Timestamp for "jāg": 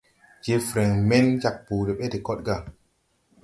1.43-1.55